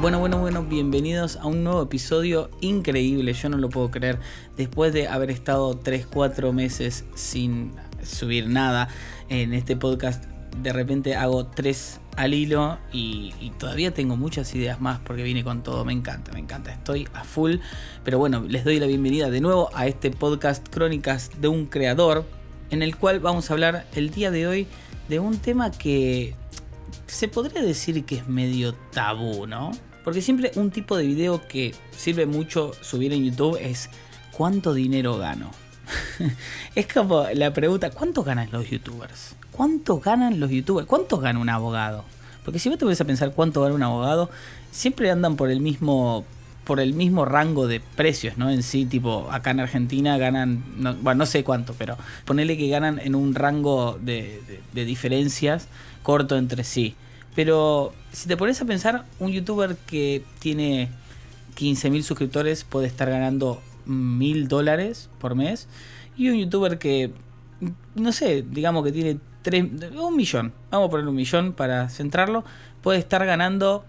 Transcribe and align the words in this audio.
Bueno, 0.00 0.20
bueno, 0.20 0.38
bueno, 0.38 0.62
bienvenidos 0.62 1.38
a 1.38 1.46
un 1.46 1.64
nuevo 1.64 1.82
episodio 1.82 2.50
increíble, 2.60 3.32
yo 3.32 3.48
no 3.48 3.56
lo 3.56 3.68
puedo 3.68 3.90
creer, 3.90 4.20
después 4.56 4.92
de 4.92 5.08
haber 5.08 5.28
estado 5.28 5.74
3-4 5.80 6.52
meses 6.52 7.04
sin 7.16 7.72
subir 8.04 8.46
nada 8.46 8.88
en 9.28 9.52
este 9.54 9.74
podcast, 9.74 10.24
de 10.62 10.72
repente 10.72 11.16
hago 11.16 11.46
3 11.46 12.00
al 12.16 12.32
hilo 12.32 12.78
y, 12.92 13.32
todavía 13.58 13.92
tengo 13.92 14.16
muchas 14.16 14.54
ideas 14.54 14.80
más 14.80 15.00
porque 15.00 15.24
vine 15.24 15.42
con 15.42 15.64
todo, 15.64 15.84
me 15.84 15.94
encanta, 15.94 16.30
me 16.30 16.38
encanta, 16.38 16.72
estoy 16.72 17.08
a 17.12 17.24
full, 17.24 17.56
pero 18.04 18.20
bueno, 18.20 18.44
les 18.46 18.64
doy 18.64 18.78
la 18.78 18.86
bienvenida 18.86 19.30
de 19.30 19.40
nuevo 19.40 19.68
a 19.74 19.88
este 19.88 20.12
podcast 20.12 20.64
Crónicas 20.68 21.32
de 21.40 21.48
un 21.48 21.66
Creador, 21.66 22.24
en 22.70 22.84
el 22.84 22.94
cual 22.94 23.18
vamos 23.18 23.50
a 23.50 23.54
hablar 23.54 23.84
el 23.96 24.10
día 24.10 24.30
de 24.30 24.46
hoy 24.46 24.68
de 25.08 25.18
un 25.18 25.38
tema 25.38 25.72
que 25.72 26.36
se 27.08 27.26
podría 27.26 27.62
decir 27.62 28.04
que 28.04 28.16
es 28.16 28.28
medio 28.28 28.74
tabú, 28.92 29.48
¿no? 29.48 29.72
Porque 30.08 30.22
siempre 30.22 30.52
un 30.54 30.70
tipo 30.70 30.96
de 30.96 31.06
video 31.06 31.46
que 31.46 31.74
sirve 31.94 32.24
mucho 32.24 32.72
subir 32.80 33.12
en 33.12 33.26
YouTube 33.26 33.58
es 33.60 33.90
¿cuánto 34.32 34.72
dinero 34.72 35.18
gano? 35.18 35.50
es 36.74 36.88
como 36.88 37.26
la 37.34 37.52
pregunta, 37.52 37.90
¿cuánto 37.90 38.24
ganan 38.24 38.48
los 38.50 38.70
youtubers? 38.70 39.36
¿Cuánto 39.52 40.00
ganan 40.00 40.40
los 40.40 40.50
youtubers? 40.50 40.86
¿Cuánto 40.86 41.18
gana 41.18 41.38
un 41.38 41.50
abogado? 41.50 42.06
Porque 42.42 42.58
si 42.58 42.70
vos 42.70 42.78
te 42.78 42.86
pones 42.86 42.98
a 43.02 43.04
pensar 43.04 43.32
cuánto 43.34 43.60
gana 43.60 43.74
un 43.74 43.82
abogado, 43.82 44.30
siempre 44.70 45.10
andan 45.10 45.36
por 45.36 45.50
el 45.50 45.60
mismo 45.60 46.24
por 46.64 46.80
el 46.80 46.94
mismo 46.94 47.26
rango 47.26 47.66
de 47.66 47.80
precios, 47.80 48.38
¿no? 48.38 48.48
En 48.48 48.62
sí, 48.62 48.86
tipo, 48.86 49.28
acá 49.30 49.50
en 49.50 49.60
Argentina 49.60 50.16
ganan, 50.16 50.64
no, 50.78 50.94
bueno, 50.94 51.18
no 51.18 51.26
sé 51.26 51.44
cuánto, 51.44 51.74
pero 51.76 51.98
ponele 52.24 52.56
que 52.56 52.68
ganan 52.68 52.98
en 52.98 53.14
un 53.14 53.34
rango 53.34 53.98
de 54.00 54.40
diferencias 54.72 55.68
corto 56.02 56.38
entre 56.38 56.64
sí. 56.64 56.96
Pero 57.38 57.92
si 58.10 58.26
te 58.26 58.36
pones 58.36 58.60
a 58.60 58.64
pensar, 58.64 59.04
un 59.20 59.30
youtuber 59.30 59.76
que 59.86 60.24
tiene 60.40 60.88
15.000 61.56 62.02
suscriptores 62.02 62.64
puede 62.64 62.88
estar 62.88 63.08
ganando 63.08 63.62
mil 63.86 64.48
dólares 64.48 65.08
por 65.20 65.36
mes. 65.36 65.68
Y 66.16 66.30
un 66.30 66.36
youtuber 66.36 66.80
que, 66.80 67.12
no 67.94 68.10
sé, 68.10 68.42
digamos 68.42 68.82
que 68.82 68.90
tiene 68.90 69.20
3, 69.42 69.66
un 70.00 70.16
millón, 70.16 70.52
vamos 70.72 70.88
a 70.88 70.90
poner 70.90 71.06
un 71.06 71.14
millón 71.14 71.52
para 71.52 71.88
centrarlo, 71.90 72.42
puede 72.82 72.98
estar 72.98 73.24
ganando 73.24 73.84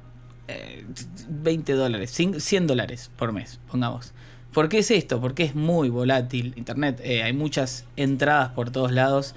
eh, 0.47 0.85
20 1.27 1.73
dólares, 1.73 2.11
100 2.11 2.67
dólares 2.67 3.09
por 3.17 3.31
mes, 3.31 3.59
pongamos. 3.71 4.13
¿Por 4.53 4.69
qué 4.69 4.77
es 4.77 4.91
esto? 4.91 5.19
Porque 5.19 5.41
es 5.45 5.55
muy 5.55 5.89
volátil 5.89 6.53
Internet. 6.55 7.01
Eh, 7.03 7.23
hay 7.23 7.33
muchas 7.33 7.85
entradas 7.95 8.49
por 8.49 8.69
todos 8.69 8.91
lados. 8.91 9.33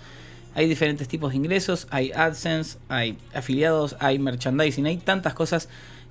Hay 0.55 0.69
diferentes 0.69 1.09
tipos 1.09 1.31
de 1.31 1.39
ingresos, 1.39 1.87
hay 1.91 2.13
AdSense, 2.13 2.79
hay 2.89 3.17
afiliados, 3.35 3.97
hay 4.01 4.19
merchandising, 4.19 4.87
hay 4.87 4.99
tantas 4.99 5.35
cosas 5.35 5.69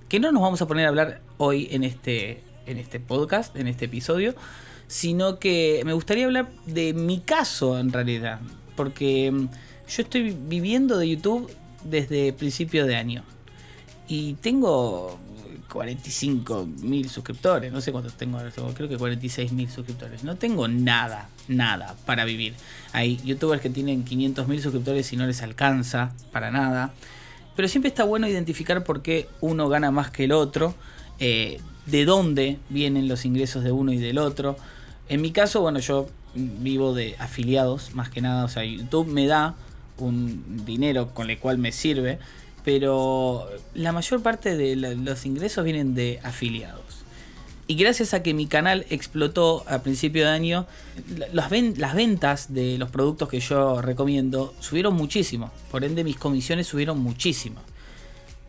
que 0.09 0.19
no 0.19 0.31
nos 0.31 0.41
vamos 0.41 0.61
a 0.61 0.67
poner 0.67 0.85
a 0.85 0.89
hablar 0.89 1.21
hoy 1.37 1.67
en 1.71 1.83
este, 1.83 2.41
en 2.65 2.77
este 2.77 2.99
podcast, 2.99 3.55
en 3.55 3.67
este 3.67 3.85
episodio, 3.85 4.35
sino 4.87 5.39
que 5.39 5.81
me 5.85 5.93
gustaría 5.93 6.25
hablar 6.25 6.49
de 6.65 6.93
mi 6.93 7.19
caso 7.19 7.79
en 7.79 7.93
realidad, 7.93 8.39
porque 8.75 9.31
yo 9.31 10.01
estoy 10.03 10.31
viviendo 10.31 10.97
de 10.97 11.09
YouTube 11.09 11.49
desde 11.83 12.33
principio 12.33 12.85
de 12.85 12.95
año. 12.95 13.23
Y 14.07 14.33
tengo 14.35 15.17
45 15.71 16.67
mil 16.81 17.09
suscriptores, 17.09 17.71
no 17.71 17.79
sé 17.79 17.91
cuántos 17.91 18.13
tengo 18.15 18.37
ahora, 18.37 18.51
creo 18.73 18.89
que 18.89 18.97
46 18.97 19.53
mil 19.53 19.69
suscriptores. 19.69 20.23
No 20.23 20.35
tengo 20.35 20.67
nada, 20.67 21.29
nada 21.47 21.95
para 22.05 22.25
vivir. 22.25 22.53
Hay 22.91 23.17
youtubers 23.23 23.61
que 23.61 23.69
tienen 23.69 24.03
500 24.03 24.47
mil 24.47 24.61
suscriptores 24.61 25.11
y 25.13 25.17
no 25.17 25.25
les 25.25 25.41
alcanza 25.41 26.13
para 26.31 26.51
nada. 26.51 26.93
Pero 27.55 27.67
siempre 27.67 27.89
está 27.89 28.03
bueno 28.03 28.27
identificar 28.27 28.83
por 28.83 29.01
qué 29.01 29.29
uno 29.39 29.69
gana 29.69 29.91
más 29.91 30.11
que 30.11 30.25
el 30.25 30.33
otro, 30.33 30.75
eh, 31.19 31.59
de 31.85 32.05
dónde 32.05 32.59
vienen 32.69 33.07
los 33.07 33.25
ingresos 33.25 33.63
de 33.63 33.71
uno 33.71 33.93
y 33.93 33.97
del 33.97 34.17
otro. 34.17 34.57
En 35.07 35.21
mi 35.21 35.31
caso, 35.31 35.61
bueno, 35.61 35.79
yo 35.79 36.09
vivo 36.35 36.93
de 36.93 37.15
afiliados, 37.17 37.95
más 37.95 38.09
que 38.09 38.21
nada, 38.21 38.45
o 38.45 38.49
sea, 38.49 38.63
YouTube 38.63 39.07
me 39.07 39.25
da 39.25 39.55
un 39.97 40.65
dinero 40.65 41.13
con 41.13 41.29
el 41.29 41.39
cual 41.39 41.57
me 41.57 41.71
sirve 41.71 42.19
pero 42.63 43.49
la 43.73 43.91
mayor 43.91 44.21
parte 44.21 44.55
de 44.55 44.75
los 44.75 45.25
ingresos 45.25 45.63
vienen 45.63 45.95
de 45.95 46.19
afiliados. 46.23 46.81
Y 47.67 47.75
gracias 47.75 48.13
a 48.13 48.21
que 48.21 48.33
mi 48.33 48.47
canal 48.47 48.85
explotó 48.89 49.63
a 49.67 49.79
principio 49.79 50.25
de 50.25 50.31
año, 50.31 50.67
las, 51.31 51.49
ven 51.49 51.75
las 51.77 51.95
ventas 51.95 52.53
de 52.53 52.77
los 52.77 52.89
productos 52.89 53.29
que 53.29 53.39
yo 53.39 53.81
recomiendo 53.81 54.53
subieron 54.59 54.93
muchísimo. 54.95 55.51
Por 55.71 55.85
ende, 55.85 56.03
mis 56.03 56.17
comisiones 56.17 56.67
subieron 56.67 56.99
muchísimo. 56.99 57.61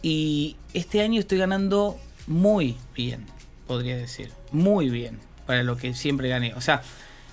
Y 0.02 0.56
este 0.74 1.02
año 1.02 1.20
estoy 1.20 1.38
ganando 1.38 1.98
muy 2.26 2.76
bien, 2.96 3.26
podría 3.68 3.96
decir. 3.96 4.30
Muy 4.50 4.90
bien, 4.90 5.20
para 5.46 5.62
lo 5.62 5.76
que 5.76 5.94
siempre 5.94 6.28
gané. 6.28 6.54
O 6.54 6.60
sea, 6.60 6.82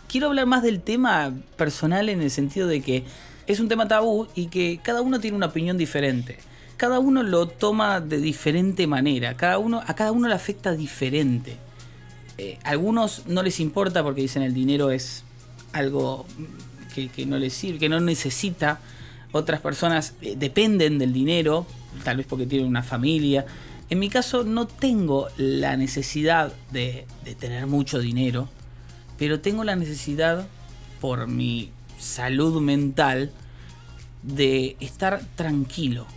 quiero 0.08 0.28
hablar 0.28 0.46
más 0.46 0.62
del 0.62 0.82
tema 0.82 1.34
personal 1.58 2.10
en 2.10 2.22
el 2.22 2.30
sentido 2.30 2.68
de 2.68 2.82
que 2.82 3.04
es 3.48 3.60
un 3.60 3.68
tema 3.68 3.88
tabú 3.88 4.28
y 4.36 4.48
que 4.48 4.80
cada 4.84 5.02
uno 5.02 5.20
tiene 5.20 5.36
una 5.36 5.48
opinión 5.48 5.76
diferente 5.76 6.38
cada 6.80 7.00
uno 7.00 7.24
lo 7.24 7.46
toma 7.46 8.00
de 8.00 8.22
diferente 8.22 8.88
manera, 8.88 9.36
cada 9.36 9.58
uno, 9.58 9.84
a 9.86 9.94
cada 9.96 10.14
uno 10.14 10.30
le 10.30 10.34
afecta 10.34 10.72
diferente. 10.72 11.58
Eh, 12.38 12.58
algunos 12.64 13.24
no 13.28 13.44
les 13.44 13.60
importa 13.60 14.02
porque 14.02 14.22
dicen 14.22 14.44
el 14.44 14.54
dinero 14.54 14.90
es 14.90 15.26
algo 15.74 16.26
que, 16.96 17.10
que 17.10 17.26
no 17.26 17.38
les 17.38 17.54
sirve, 17.54 17.80
que 17.80 17.90
no 17.90 18.00
necesita. 18.00 18.80
Otras 19.34 19.60
personas 19.60 20.14
eh, 20.22 20.36
dependen 20.38 21.00
del 21.00 21.12
dinero, 21.12 21.68
tal 22.06 22.16
vez 22.16 22.26
porque 22.26 22.46
tienen 22.46 22.70
una 22.70 22.82
familia. 22.82 23.46
En 23.90 24.00
mi 24.00 24.08
caso 24.08 24.46
no 24.46 24.66
tengo 24.66 25.28
la 25.36 25.76
necesidad 25.76 26.54
de, 26.72 27.06
de 27.26 27.36
tener 27.36 27.68
mucho 27.68 28.00
dinero, 28.00 28.48
pero 29.18 29.42
tengo 29.42 29.66
la 29.66 29.76
necesidad 29.76 30.48
por 31.02 31.28
mi 31.28 31.72
salud 31.98 32.62
mental 32.62 33.34
de 34.24 34.78
estar 34.80 35.20
tranquilo 35.36 36.08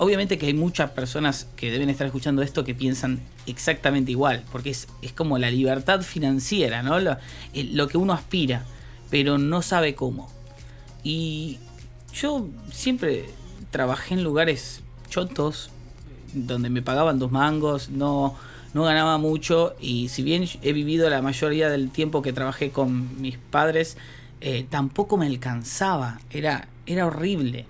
Obviamente 0.00 0.38
que 0.38 0.46
hay 0.46 0.54
muchas 0.54 0.90
personas 0.90 1.48
que 1.56 1.72
deben 1.72 1.90
estar 1.90 2.06
escuchando 2.06 2.40
esto 2.40 2.62
que 2.62 2.72
piensan 2.72 3.18
exactamente 3.46 4.12
igual, 4.12 4.44
porque 4.52 4.70
es, 4.70 4.86
es 5.02 5.12
como 5.12 5.38
la 5.38 5.50
libertad 5.50 6.02
financiera, 6.02 6.84
¿no? 6.84 7.00
Lo, 7.00 7.16
lo, 7.52 7.88
que 7.88 7.98
uno 7.98 8.12
aspira, 8.12 8.64
pero 9.10 9.38
no 9.38 9.60
sabe 9.60 9.96
cómo. 9.96 10.30
Y 11.02 11.58
yo 12.14 12.46
siempre 12.70 13.24
trabajé 13.72 14.14
en 14.14 14.22
lugares 14.22 14.82
chotos, 15.08 15.70
donde 16.32 16.70
me 16.70 16.80
pagaban 16.80 17.18
dos 17.18 17.32
mangos, 17.32 17.90
no, 17.90 18.36
no 18.74 18.84
ganaba 18.84 19.18
mucho, 19.18 19.74
y 19.80 20.10
si 20.10 20.22
bien 20.22 20.48
he 20.62 20.72
vivido 20.72 21.10
la 21.10 21.22
mayoría 21.22 21.70
del 21.70 21.90
tiempo 21.90 22.22
que 22.22 22.32
trabajé 22.32 22.70
con 22.70 23.20
mis 23.20 23.36
padres, 23.36 23.96
eh, 24.40 24.64
tampoco 24.70 25.16
me 25.16 25.26
alcanzaba, 25.26 26.20
era, 26.30 26.68
era 26.86 27.06
horrible 27.06 27.66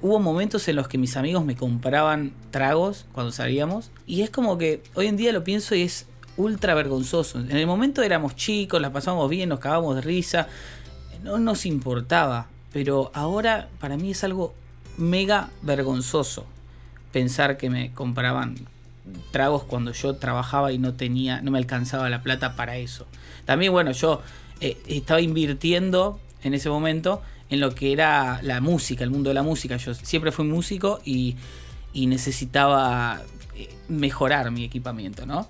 hubo 0.00 0.18
momentos 0.18 0.66
en 0.68 0.76
los 0.76 0.88
que 0.88 0.98
mis 0.98 1.16
amigos 1.16 1.44
me 1.44 1.56
compraban 1.56 2.32
tragos 2.50 3.06
cuando 3.12 3.32
salíamos. 3.32 3.90
Y 4.06 4.22
es 4.22 4.30
como 4.30 4.58
que 4.58 4.82
hoy 4.94 5.06
en 5.06 5.16
día 5.16 5.32
lo 5.32 5.44
pienso 5.44 5.74
y 5.74 5.82
es 5.82 6.06
ultra 6.36 6.74
vergonzoso. 6.74 7.38
En 7.38 7.56
el 7.56 7.66
momento 7.66 8.02
éramos 8.02 8.36
chicos, 8.36 8.80
la 8.80 8.92
pasábamos 8.92 9.30
bien, 9.30 9.48
nos 9.48 9.60
cagábamos 9.60 9.96
de 9.96 10.02
risa. 10.02 10.48
No 11.22 11.38
nos 11.38 11.66
importaba. 11.66 12.48
Pero 12.72 13.10
ahora 13.14 13.68
para 13.80 13.96
mí 13.96 14.10
es 14.10 14.22
algo 14.22 14.54
mega 14.98 15.50
vergonzoso 15.62 16.44
pensar 17.12 17.56
que 17.56 17.70
me 17.70 17.92
compraban 17.92 18.56
tragos 19.30 19.64
cuando 19.64 19.92
yo 19.92 20.16
trabajaba 20.16 20.72
y 20.72 20.78
no 20.78 20.92
tenía, 20.92 21.40
no 21.40 21.50
me 21.50 21.56
alcanzaba 21.56 22.10
la 22.10 22.20
plata 22.22 22.56
para 22.56 22.76
eso. 22.76 23.06
También, 23.46 23.72
bueno, 23.72 23.92
yo 23.92 24.20
eh, 24.60 24.76
estaba 24.86 25.22
invirtiendo 25.22 26.20
en 26.42 26.52
ese 26.52 26.68
momento 26.68 27.22
en 27.50 27.60
lo 27.60 27.74
que 27.74 27.92
era 27.92 28.40
la 28.42 28.60
música, 28.60 29.04
el 29.04 29.10
mundo 29.10 29.30
de 29.30 29.34
la 29.34 29.42
música. 29.42 29.76
Yo 29.76 29.94
siempre 29.94 30.32
fui 30.32 30.44
músico 30.44 31.00
y, 31.04 31.36
y 31.92 32.06
necesitaba 32.06 33.22
eh, 33.54 33.68
mejorar 33.88 34.50
mi 34.50 34.64
equipamiento, 34.64 35.26
¿no? 35.26 35.48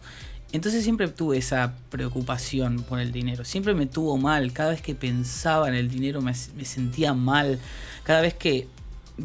Entonces 0.52 0.84
siempre 0.84 1.08
tuve 1.08 1.38
esa 1.38 1.74
preocupación 1.90 2.82
por 2.82 3.00
el 3.00 3.12
dinero. 3.12 3.44
Siempre 3.44 3.74
me 3.74 3.86
tuvo 3.86 4.16
mal. 4.16 4.52
Cada 4.52 4.70
vez 4.70 4.80
que 4.80 4.94
pensaba 4.94 5.68
en 5.68 5.74
el 5.74 5.90
dinero 5.90 6.22
me, 6.22 6.32
me 6.56 6.64
sentía 6.64 7.14
mal. 7.14 7.58
Cada 8.04 8.20
vez 8.20 8.34
que 8.34 8.68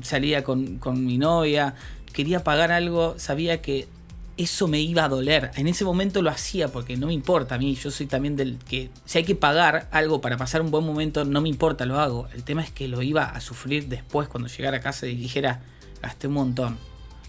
salía 0.02 0.44
con, 0.44 0.78
con 0.78 1.06
mi 1.06 1.18
novia, 1.18 1.76
quería 2.12 2.44
pagar 2.44 2.72
algo, 2.72 3.16
sabía 3.18 3.62
que 3.62 3.88
eso 4.42 4.68
me 4.68 4.80
iba 4.80 5.06
a 5.06 5.10
doler. 5.10 5.52
En 5.56 5.68
ese 5.68 5.86
momento 5.86 6.22
lo 6.22 6.30
hacía 6.30 6.68
porque 6.70 6.98
no 6.98 7.08
me 7.08 7.14
importa 7.14 7.56
a 7.56 7.58
mí. 7.58 7.76
Yo 7.76 7.92
soy 7.92 8.08
también 8.08 8.36
del 8.36 8.58
que 8.58 8.90
si 9.06 9.20
hay 9.20 9.24
que 9.24 9.36
pagar 9.36 9.88
algo 9.92 10.22
para 10.22 10.38
pasar 10.38 10.62
un 10.62 10.72
buen 10.72 10.86
momento, 10.86 11.26
no 11.26 11.42
me 11.42 11.50
importa, 11.50 11.86
lo 11.86 12.00
hago. 12.00 12.28
El 12.34 12.44
tema 12.44 12.64
es 12.64 12.72
que 12.72 12.88
lo 12.88 13.02
iba 13.02 13.26
a 13.26 13.40
sufrir 13.42 13.88
después 13.88 14.28
cuando 14.28 14.50
llegara 14.50 14.78
a 14.78 14.82
casa 14.82 15.08
y 15.08 15.16
dijera, 15.16 15.62
gasté 16.02 16.28
un 16.28 16.34
montón. 16.34 16.78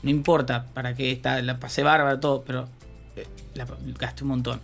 No 0.02 0.10
importa 0.10 0.66
para 0.74 0.94
qué 0.94 1.12
está, 1.12 1.40
la 1.42 1.60
pasé 1.60 1.82
bárbara, 1.82 2.18
todo, 2.18 2.42
pero 2.42 2.68
eh, 3.16 3.26
gasté 3.98 4.24
un 4.24 4.30
montón. 4.30 4.60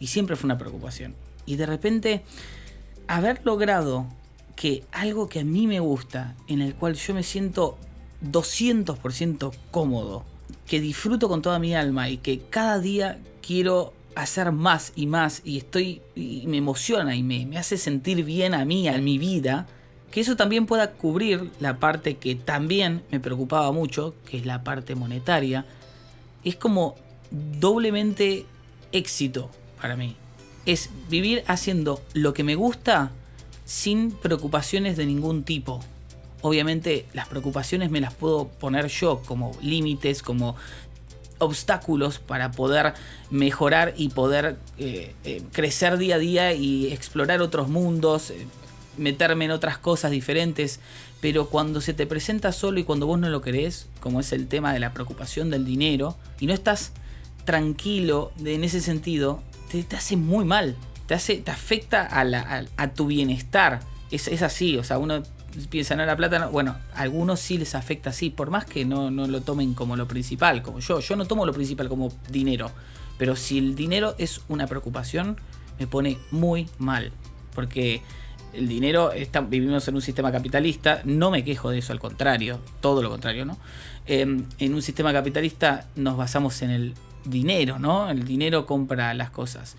Y 0.00 0.08
siempre 0.08 0.36
fue 0.36 0.46
una 0.46 0.58
preocupación. 0.58 1.14
Y 1.46 1.56
de 1.56 1.66
repente, 1.66 2.24
haber 3.06 3.40
logrado 3.44 4.06
que 4.56 4.84
algo 4.92 5.28
que 5.28 5.40
a 5.40 5.44
mí 5.44 5.66
me 5.66 5.80
gusta, 5.80 6.34
en 6.48 6.60
el 6.60 6.74
cual 6.74 6.94
yo 6.94 7.14
me 7.14 7.22
siento 7.22 7.78
200% 8.24 9.52
cómodo, 9.70 10.24
que 10.66 10.80
disfruto 10.80 11.28
con 11.28 11.42
toda 11.42 11.58
mi 11.58 11.74
alma 11.74 12.08
y 12.08 12.18
que 12.18 12.40
cada 12.40 12.78
día 12.78 13.18
quiero 13.42 13.92
hacer 14.14 14.52
más 14.52 14.92
y 14.96 15.06
más 15.06 15.42
y 15.44 15.58
estoy 15.58 16.00
y 16.14 16.44
me 16.46 16.58
emociona 16.58 17.16
y 17.16 17.22
me, 17.22 17.46
me 17.46 17.58
hace 17.58 17.76
sentir 17.76 18.24
bien 18.24 18.54
a 18.54 18.64
mí, 18.64 18.88
a 18.88 18.98
mi 18.98 19.18
vida, 19.18 19.66
que 20.10 20.20
eso 20.20 20.36
también 20.36 20.66
pueda 20.66 20.92
cubrir 20.92 21.50
la 21.58 21.78
parte 21.78 22.16
que 22.16 22.36
también 22.36 23.02
me 23.10 23.20
preocupaba 23.20 23.72
mucho, 23.72 24.14
que 24.30 24.38
es 24.38 24.46
la 24.46 24.62
parte 24.62 24.94
monetaria, 24.94 25.66
es 26.44 26.56
como 26.56 26.94
doblemente 27.30 28.46
éxito 28.92 29.50
para 29.80 29.96
mí. 29.96 30.16
Es 30.66 30.90
vivir 31.10 31.42
haciendo 31.46 32.00
lo 32.12 32.32
que 32.32 32.44
me 32.44 32.54
gusta 32.54 33.10
sin 33.64 34.12
preocupaciones 34.12 34.96
de 34.96 35.06
ningún 35.06 35.42
tipo. 35.42 35.80
Obviamente 36.44 37.06
las 37.14 37.26
preocupaciones 37.26 37.90
me 37.90 38.02
las 38.02 38.12
puedo 38.12 38.48
poner 38.48 38.88
yo 38.88 39.22
como 39.24 39.56
límites, 39.62 40.20
como 40.22 40.56
obstáculos 41.38 42.18
para 42.18 42.50
poder 42.50 42.92
mejorar 43.30 43.94
y 43.96 44.10
poder 44.10 44.58
eh, 44.76 45.14
eh, 45.24 45.40
crecer 45.52 45.96
día 45.96 46.16
a 46.16 46.18
día 46.18 46.52
y 46.52 46.92
explorar 46.92 47.40
otros 47.40 47.68
mundos, 47.68 48.28
eh, 48.28 48.46
meterme 48.98 49.46
en 49.46 49.52
otras 49.52 49.78
cosas 49.78 50.10
diferentes. 50.10 50.80
Pero 51.22 51.48
cuando 51.48 51.80
se 51.80 51.94
te 51.94 52.04
presenta 52.06 52.52
solo 52.52 52.78
y 52.78 52.84
cuando 52.84 53.06
vos 53.06 53.18
no 53.18 53.30
lo 53.30 53.40
querés, 53.40 53.86
como 54.00 54.20
es 54.20 54.30
el 54.34 54.46
tema 54.46 54.74
de 54.74 54.80
la 54.80 54.92
preocupación 54.92 55.48
del 55.48 55.64
dinero, 55.64 56.14
y 56.40 56.46
no 56.46 56.52
estás 56.52 56.92
tranquilo 57.46 58.32
en 58.44 58.64
ese 58.64 58.82
sentido, 58.82 59.42
te, 59.70 59.96
hace 59.96 60.18
muy 60.18 60.44
mal. 60.44 60.76
Te, 61.06 61.14
hace, 61.14 61.38
te 61.38 61.50
afecta 61.50 62.06
a, 62.12 62.88
tu 62.88 63.06
bienestar. 63.06 63.80
Es, 64.10 64.28
es 64.28 64.42
así, 64.42 64.76
o 64.76 64.84
sea, 64.84 64.98
uno 64.98 65.22
piensan 65.70 66.00
en 66.00 66.06
la 66.06 66.16
plata, 66.16 66.46
bueno, 66.46 66.76
a 66.94 67.02
algunos 67.02 67.40
sí 67.40 67.58
les 67.58 67.74
afecta 67.74 68.10
así, 68.10 68.30
por 68.30 68.50
más 68.50 68.64
que 68.64 68.84
no, 68.84 69.10
no, 69.10 69.26
lo 69.26 69.40
tomen 69.40 69.74
como 69.74 69.96
lo 69.96 70.06
principal, 70.08 70.62
como 70.62 70.80
yo. 70.80 71.00
Yo 71.00 71.16
no 71.16 71.26
tomo 71.26 71.46
lo 71.46 71.52
principal 71.52 71.88
como 71.88 72.12
dinero, 72.30 72.70
pero 73.18 73.36
si 73.36 73.58
el 73.58 73.74
dinero 73.74 74.14
es 74.18 74.40
una 74.48 74.66
preocupación, 74.66 75.36
me 75.78 75.86
pone 75.86 76.18
muy 76.30 76.68
mal, 76.78 77.12
porque 77.54 78.02
el 78.52 78.68
dinero, 78.68 79.12
está, 79.12 79.40
vivimos 79.40 79.86
en 79.88 79.96
un 79.96 80.02
sistema 80.02 80.30
capitalista, 80.30 81.00
no 81.04 81.30
me 81.30 81.44
quejo 81.44 81.70
de 81.70 81.78
eso, 81.78 81.92
al 81.92 82.00
contrario, 82.00 82.60
todo 82.80 83.02
lo 83.02 83.10
contrario, 83.10 83.44
¿no? 83.44 83.58
Em, 84.06 84.44
en 84.58 84.74
un 84.74 84.82
sistema 84.82 85.12
capitalista 85.12 85.86
nos 85.96 86.16
basamos 86.16 86.62
en 86.62 86.70
el 86.70 86.94
dinero, 87.24 87.78
¿no? 87.78 88.10
El 88.10 88.24
dinero 88.24 88.66
compra 88.66 89.14
las 89.14 89.30
cosas 89.30 89.76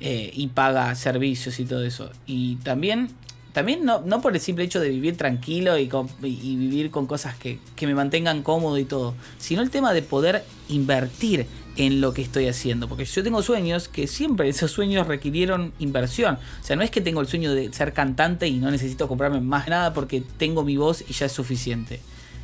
eh, 0.00 0.30
y 0.34 0.48
paga 0.48 0.94
servicios 0.94 1.58
y 1.58 1.64
todo 1.64 1.84
eso. 1.84 2.10
Y 2.26 2.56
también 2.56 3.08
también 3.52 3.84
no, 3.84 4.00
no 4.00 4.20
por 4.20 4.34
el 4.34 4.40
simple 4.40 4.64
hecho 4.64 4.80
de 4.80 4.88
vivir 4.88 5.16
tranquilo 5.16 5.76
y, 5.78 5.88
vivir 6.20 6.90
con 6.90 7.06
cosas 7.06 7.36
que, 7.36 7.58
me 7.82 7.94
mantengan 7.94 8.42
cómodo 8.42 8.78
y 8.78 8.84
todo, 8.84 9.14
sino 9.38 9.62
el 9.62 9.70
tema 9.70 9.92
de 9.92 10.02
poder 10.02 10.44
invertir 10.68 11.46
en 11.76 12.00
lo 12.00 12.14
que 12.14 12.22
estoy 12.22 12.48
haciendo. 12.48 12.88
Porque 12.88 13.04
yo 13.04 13.22
tengo 13.22 13.42
sueños 13.42 13.88
que 13.88 14.06
siempre 14.06 14.48
esos 14.48 14.70
sueños 14.70 15.06
requirieron 15.06 15.72
inversión. 15.78 16.38
O 16.62 16.64
sea, 16.64 16.76
no 16.76 16.82
es 16.82 16.90
que 16.90 17.00
tengo 17.00 17.20
el 17.20 17.26
sueño 17.26 17.52
de 17.52 17.72
ser 17.72 17.92
cantante 17.92 18.46
y 18.46 18.58
no 18.58 18.70
necesito 18.70 19.08
comprarme 19.08 19.40
más 19.40 19.68
nada 19.68 19.92
porque 19.92 20.22
tengo 20.38 20.64
mi 20.64 20.76
voz 20.76 21.04
y 21.06 21.12
ya 21.12 21.26
es 21.26 21.32
suficiente. 21.32 22.00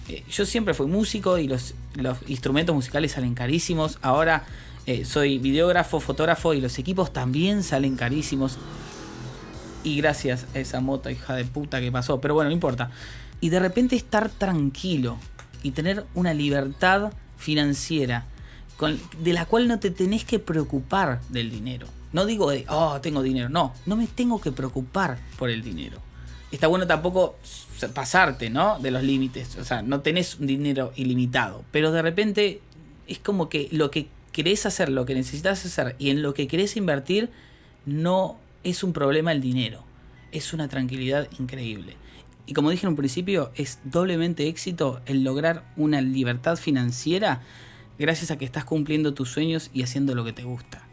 Eh, 0.09 0.25
yo 0.31 0.45
siempre 0.45 0.75
fui 0.75 0.87
músico 0.87 1.39
y 1.39 1.49
los, 1.49 1.75
los 1.95 2.19
instrumentos 2.27 2.75
musicales 2.75 3.13
salen 3.13 3.35
carísimos. 3.35 3.99
Ahora 4.03 4.45
eh, 4.87 5.05
soy 5.05 5.39
videógrafo, 5.39 6.01
fotógrafo 6.01 6.55
y 6.55 6.61
los 6.61 6.79
equipos 6.79 7.13
también 7.13 7.63
salen 7.63 7.97
carísimos. 7.97 8.59
Y 9.85 9.97
gracias 9.97 10.47
a 10.55 10.59
esa 10.59 10.81
moto 10.81 11.11
hija 11.11 11.35
de 11.35 11.45
puta 11.45 11.81
que 11.81 11.93
pasó. 11.93 12.21
Pero 12.21 12.35
bueno, 12.35 12.51
no 12.51 12.55
importa. 12.55 12.91
Y 13.41 13.51
de 13.51 13.61
repente 13.61 13.97
estar 13.97 14.29
tranquilo 14.31 15.19
y 15.63 15.71
tener 15.73 16.05
una 16.15 16.35
libertad 16.35 17.13
financiera 17.37 18.25
con, 18.77 18.99
de 19.21 19.33
la 19.33 19.47
cual 19.47 19.69
no 19.69 19.79
te 19.79 19.91
tenés 19.91 20.25
que 20.25 20.39
preocupar 20.39 21.21
del 21.29 21.51
dinero. 21.51 21.87
No 22.13 22.25
digo 22.25 22.51
de, 22.51 22.65
oh, 22.69 23.01
tengo 23.01 23.23
dinero. 23.23 23.49
No, 23.49 23.75
no 23.87 23.97
me 23.97 24.07
tengo 24.07 24.41
que 24.41 24.53
preocupar 24.53 25.19
por 25.39 25.51
el 25.51 25.63
dinero. 25.63 25.99
Está 26.51 26.67
bueno 26.67 26.87
tampoco 26.87 27.37
pasarte, 27.95 28.49
¿no? 28.51 28.79
De 28.79 28.91
los 28.91 29.03
límites. 29.03 29.57
O 29.57 29.65
sea, 29.65 29.83
no 29.83 30.01
tenés 30.01 30.37
un 30.39 30.47
dinero 30.47 30.93
ilimitado. 30.97 31.65
Pero 31.71 31.93
de 31.93 32.03
repente 32.03 32.61
es 33.07 33.19
como 33.19 33.49
que 33.49 33.69
lo 33.71 33.91
que 33.91 34.09
querés 34.33 34.65
hacer, 34.67 34.89
lo 34.89 35.05
que 35.05 35.15
necesitas 35.15 35.65
hacer 35.65 35.97
y 35.99 36.11
en 36.11 36.23
lo 36.23 36.33
que 36.33 36.47
querés 36.47 36.77
invertir, 36.77 37.31
no 37.85 38.39
es 38.65 38.83
un 38.83 38.93
problema 38.93 39.33
el 39.33 39.41
dinero, 39.41 39.85
es 40.33 40.53
una 40.53 40.69
tranquilidad 40.69 41.29
increíble. 41.39 41.97
Y 42.47 42.55
como 42.55 42.71
dije 42.71 42.87
en 42.87 42.91
un 42.91 42.97
principio, 42.97 43.53
es 43.57 43.79
doblemente 43.85 44.49
éxito 44.49 45.03
el 45.05 45.23
lograr 45.23 45.65
una 45.77 46.01
libertad 46.01 46.57
financiera 46.57 47.43
gracias 47.99 48.31
a 48.31 48.39
que 48.39 48.45
estás 48.45 48.65
cumpliendo 48.65 49.13
tus 49.13 49.31
sueños 49.31 49.71
y 49.75 49.83
haciendo 49.83 50.15
lo 50.15 50.25
que 50.25 50.33
te 50.33 50.45
gusta. 50.45 50.87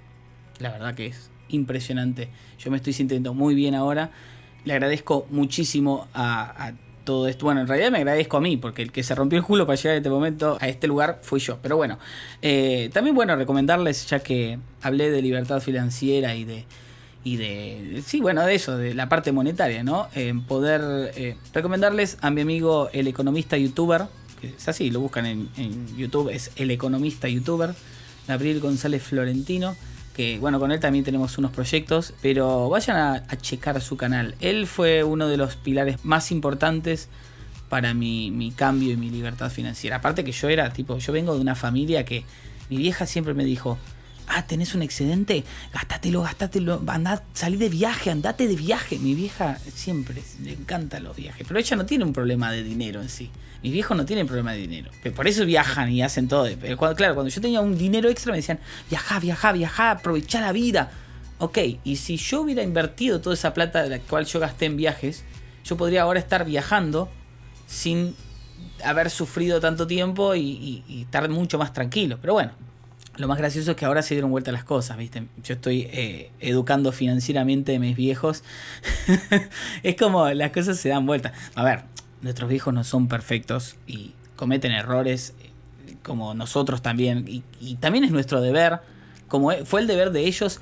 La 0.60 0.72
verdad 0.72 0.96
que 0.96 1.08
es 1.08 1.32
impresionante. 1.50 2.30
Yo 2.60 2.72
me 2.72 2.78
estoy 2.78 2.94
sintiendo 2.94 3.34
muy 3.34 3.56
bien 3.56 3.74
ahora. 3.74 4.12
Le 4.66 4.74
agradezco 4.74 5.28
muchísimo 5.30 6.08
a, 6.14 6.74
todo 7.06 7.28
esto. 7.28 7.46
Bueno, 7.46 7.62
en 7.62 7.68
realidad 7.68 7.92
me 7.92 8.00
agradezco 8.00 8.38
a 8.38 8.42
mí, 8.42 8.58
porque 8.58 8.82
el 8.82 8.92
que 8.92 9.04
se 9.04 9.14
rompió 9.14 9.38
el 9.38 9.46
culo 9.46 9.68
para 9.68 9.76
llegar 9.76 9.94
a 9.94 9.98
este 9.98 10.10
momento, 10.10 10.58
a 10.60 10.68
este 10.68 10.88
lugar, 10.88 11.20
fui 11.22 11.40
yo. 11.40 11.60
Pero 11.62 11.78
bueno, 11.78 12.00
eh, 12.42 12.90
también 12.92 13.16
bueno 13.16 13.36
recomendarles, 13.36 14.08
ya 14.08 14.20
que 14.20 14.58
hablé 14.82 15.12
de 15.12 15.22
libertad 15.22 15.62
financiera 15.62 16.36
y 16.36 16.46
de, 16.46 16.66
y 17.26 17.38
de, 17.38 18.04
sí, 18.06 18.22
bueno, 18.22 18.46
de 18.46 18.54
eso, 18.54 18.78
de 18.78 18.94
la 18.94 19.10
parte 19.10 19.32
monetaria, 19.32 19.84
¿no? 19.84 20.08
poder 20.48 21.12
eh, 21.16 21.36
recomendarles 21.54 22.20
a 22.22 22.30
mi 22.30 22.42
amigo 22.42 22.88
el 22.94 23.08
economista 23.08 23.58
youtuber, 23.58 24.04
que 24.40 24.50
es 24.50 24.70
así, 24.70 24.92
lo 24.92 25.00
buscan 25.00 25.26
en, 25.26 25.98
YouTube, 25.98 26.30
es 26.30 26.52
el 26.56 26.70
economista 26.70 27.28
youtuber, 27.28 27.74
Gabriel 28.28 28.60
González 28.60 29.02
Florentino, 29.02 29.76
que 30.16 30.38
bueno, 30.38 30.60
con 30.60 30.72
él 30.72 30.80
también 30.80 31.04
tenemos 31.04 31.40
unos 31.40 31.50
proyectos, 31.50 32.14
pero 32.22 32.70
vayan 32.70 32.96
a, 32.96 33.14
a 33.16 33.38
checar 33.38 33.82
su 33.82 33.98
canal. 33.98 34.36
Él 34.40 34.68
fue 34.68 35.04
uno 35.04 35.28
de 35.28 35.38
los 35.38 35.56
pilares 35.56 36.06
más 36.06 36.32
importantes 36.32 37.10
para 37.70 37.96
mi, 37.96 38.30
mi 38.30 38.52
cambio 38.52 38.94
y 38.94 38.98
mi 38.98 39.10
libertad 39.10 39.50
financiera. 39.50 39.96
Aparte 39.96 40.24
que 40.24 40.32
yo 40.32 40.48
era, 40.48 40.72
tipo, 40.72 41.00
yo 41.00 41.12
vengo 41.12 41.34
de 41.34 41.42
una 41.42 41.56
familia 41.56 42.06
que 42.06 42.24
mi 42.70 42.78
vieja 42.78 43.08
siempre 43.08 43.34
me 43.34 43.46
dijo, 43.46 43.80
ah, 44.36 44.46
tenés 44.46 44.76
un 44.76 44.82
excedente, 44.82 45.44
gástatelo, 45.74 46.22
gástatelo, 46.22 46.82
andá, 46.88 47.24
salí 47.34 47.58
de 47.58 47.70
viaje, 47.70 48.12
andate 48.12 48.48
de 48.48 48.56
viaje. 48.56 49.00
Mi 49.00 49.16
vieja 49.16 49.58
siempre 49.74 50.22
le 50.44 50.54
encanta 50.54 51.00
los 51.00 51.16
viajes, 51.16 51.46
pero 51.48 51.60
ella 51.60 51.78
no 51.78 51.86
tiene 51.86 52.04
un 52.04 52.14
problema 52.14 52.52
de 52.52 52.64
dinero 52.64 53.02
en 53.02 53.10
sí. 53.10 53.32
Mis 53.64 53.72
viejos 53.72 53.96
no 53.98 54.06
tienen 54.06 54.28
problema 54.28 54.52
de 54.52 54.60
dinero. 54.60 54.92
Por 55.16 55.28
eso 55.28 55.46
viajan 55.46 55.90
y 55.92 56.04
hacen 56.04 56.28
todo. 56.28 56.48
Pero 56.60 56.78
claro, 56.96 57.16
cuando 57.16 57.30
yo 57.30 57.42
tenía 57.42 57.62
un 57.62 57.78
dinero 57.78 58.10
extra 58.10 58.32
me 58.32 58.38
decían, 58.38 58.60
viaja, 58.90 59.20
viaja, 59.20 59.52
viaja, 59.54 59.92
aprovecha 59.92 60.42
la 60.42 60.52
vida. 60.52 60.92
Ok, 61.40 61.58
y 61.84 61.96
si 61.96 62.18
yo 62.18 62.42
hubiera 62.42 62.62
invertido 62.62 63.22
toda 63.22 63.34
esa 63.34 63.54
plata 63.54 63.84
de 63.84 63.90
la 63.90 64.00
cual 64.00 64.26
yo 64.26 64.40
gasté 64.40 64.66
en 64.66 64.78
viajes, 64.78 65.24
yo 65.64 65.78
podría 65.78 66.04
ahora 66.04 66.20
estar 66.20 66.46
viajando 66.46 67.10
sin 67.68 68.16
haber 68.84 69.10
sufrido 69.10 69.60
tanto 69.60 69.88
tiempo 69.88 70.36
y 70.36 70.84
estar 71.02 71.28
mucho 71.30 71.58
más 71.58 71.74
tranquilo. 71.74 72.20
Pero 72.22 72.34
bueno, 72.34 72.52
lo 73.18 73.28
más 73.28 73.38
gracioso 73.38 73.72
es 73.72 73.78
que 73.78 73.86
ahora 73.86 74.02
se 74.02 74.14
dieron 74.14 74.32
vuelta 74.32 74.52
las 74.52 74.64
cosas, 74.64 74.98
¿viste? 74.98 75.28
Yo 75.44 75.56
estoy 75.56 75.88
eh, 75.92 76.32
educando 76.40 76.92
financieramente 76.92 77.76
a 77.76 77.80
mis 77.80 77.96
viejos. 77.96 78.44
es 79.84 79.96
como 79.96 80.30
las 80.30 80.52
cosas 80.52 80.78
se 80.78 80.90
dan 80.90 81.06
vuelta. 81.06 81.34
A 81.56 81.64
ver, 81.64 81.84
nuestros 82.22 82.50
viejos 82.50 82.74
no 82.74 82.84
son 82.84 83.08
perfectos 83.08 83.76
y 83.88 84.14
cometen 84.36 84.72
errores 84.72 85.34
eh, 85.40 85.96
como 86.04 86.34
nosotros 86.34 86.82
también. 86.82 87.26
Y, 87.28 87.76
también 87.76 88.04
es 88.04 88.12
nuestro 88.12 88.42
deber, 88.42 88.80
como 89.28 89.52
e, 89.52 89.66
fue 89.66 89.82
el 89.82 89.88
deber 89.88 90.12
de 90.12 90.26
ellos, 90.26 90.60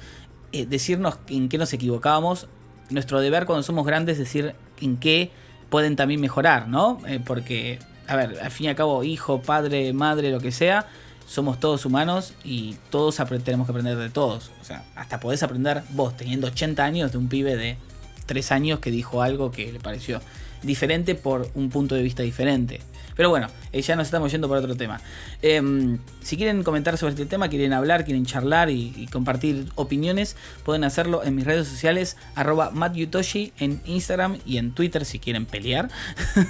eh, 0.52 0.66
decirnos 0.66 1.18
en 1.28 1.50
qué 1.50 1.58
nos 1.58 1.74
equivocábamos. 1.74 2.48
Nuestro 2.90 3.20
deber 3.20 3.46
cuando 3.46 3.64
somos 3.64 3.86
grandes 3.86 4.20
es 4.20 4.26
decir 4.26 4.54
en 4.80 4.98
qué 4.98 5.32
pueden 5.70 5.96
también 5.96 6.22
mejorar, 6.22 6.68
¿no? 6.68 7.00
porque, 7.26 7.80
a 8.08 8.16
ver, 8.16 8.38
al 8.40 8.52
fin 8.52 8.68
y 8.68 8.70
al 8.70 8.76
cabo, 8.76 9.04
hijo, 9.04 9.42
padre, 9.42 9.92
madre, 9.94 10.30
lo 10.30 10.40
que 10.40 10.52
sea 10.52 10.88
somos 11.28 11.60
todos 11.60 11.86
humanos 11.86 12.34
y 12.44 12.76
todos 12.90 13.22
tenemos 13.44 13.68
que 13.68 13.72
aprender 13.72 13.98
de 13.98 14.10
todos. 14.10 14.52
O 14.62 14.66
sea, 14.66 14.84
hasta 14.96 15.20
podés 15.20 15.44
aprender 15.44 15.84
vos 15.92 16.16
teniendo 16.16 16.48
80 16.48 16.84
años 16.84 17.12
de 17.12 17.18
un 17.18 17.28
pibe 17.28 17.56
de 17.56 17.78
3 18.26 18.52
años 18.52 18.80
que 18.80 18.92
dijo 18.92 19.22
algo 19.22 19.52
que 19.52 19.72
le 19.72 19.80
pareció 19.80 20.22
diferente 20.62 21.16
por 21.16 21.50
un 21.56 21.70
punto 21.70 21.96
de 21.96 22.02
vista 22.02 22.24
diferente. 22.24 22.82
Pero 23.16 23.30
bueno, 23.30 23.48
eh, 23.72 23.82
ya 23.82 23.96
nos 23.96 24.08
estamos 24.08 24.32
yendo 24.32 24.48
por 24.48 24.58
otro 24.58 24.76
tema. 24.76 25.00
Em, 25.42 26.00
si 26.22 26.36
quieren 26.36 26.64
comentar 26.64 26.98
sobre 26.98 27.12
este 27.14 27.26
tema, 27.26 27.48
quieren 27.48 27.74
hablar, 27.74 28.06
quieren 28.06 28.26
charlar 28.26 28.70
y, 28.70 29.08
compartir 29.12 29.68
opiniones, 29.76 30.36
pueden 30.64 30.84
hacerlo 30.84 31.24
en 31.24 31.36
mis 31.36 31.46
redes 31.46 31.68
sociales, 31.68 32.18
arroba 32.36 32.72
mattyutoshi 32.72 33.54
en 33.60 33.82
Instagram 33.86 34.40
y 34.46 34.58
en 34.58 34.72
Twitter 34.72 35.06
si 35.06 35.20
quieren 35.20 35.46
pelear. 35.46 35.90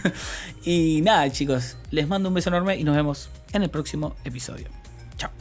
y 0.63 1.01
nada 1.01 1.29
chicos, 1.31 1.75
les 1.91 2.07
mando 2.07 2.29
un 2.29 2.35
beso 2.35 2.49
enorme 2.49 2.77
y 2.77 2.83
nos 2.83 2.95
vemos 2.95 3.29
en 3.53 3.63
el 3.63 3.69
próximo 3.69 4.15
episodio. 4.23 4.67
Chao. 5.17 5.31